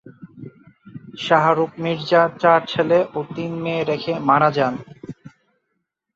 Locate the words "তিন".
3.35-3.51